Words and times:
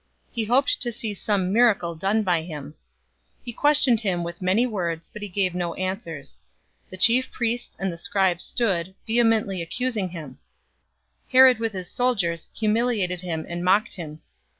He 0.31 0.45
hoped 0.45 0.81
to 0.81 0.91
see 0.91 1.13
some 1.13 1.53
miracle 1.53 1.93
done 1.93 2.23
by 2.23 2.41
him. 2.41 2.73
023:009 3.41 3.45
He 3.45 3.53
questioned 3.53 3.99
him 3.99 4.23
with 4.23 4.41
many 4.41 4.65
words, 4.65 5.07
but 5.09 5.21
he 5.21 5.27
gave 5.29 5.53
no 5.53 5.75
answers. 5.75 6.41
023:010 6.87 6.89
The 6.89 6.97
chief 6.97 7.31
priests 7.31 7.77
and 7.79 7.93
the 7.93 7.97
scribes 7.99 8.43
stood, 8.43 8.95
vehemently 9.05 9.61
accusing 9.61 10.09
him. 10.09 10.39
023:011 11.31 11.31
Herod 11.33 11.59
with 11.59 11.73
his 11.73 11.91
soldiers 11.91 12.47
humiliated 12.57 13.21
him 13.21 13.45
and 13.47 13.63
mocked 13.63 13.93
him. 13.93 14.21